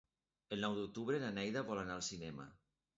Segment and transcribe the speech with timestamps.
[0.57, 2.53] El nou d'octubre na Neida vol anar al cinema.